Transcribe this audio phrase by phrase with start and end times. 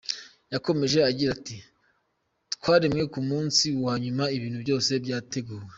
[0.53, 1.55] Yakomeje agira ati
[2.55, 5.65] “Twaremwe ku munsi wa nyuma ibintu byose byateguwe.